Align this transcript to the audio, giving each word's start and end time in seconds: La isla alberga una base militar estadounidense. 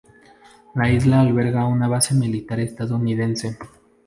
La 0.73 0.89
isla 0.89 1.19
alberga 1.19 1.67
una 1.67 1.87
base 1.87 2.15
militar 2.15 2.59
estadounidense. 2.59 3.55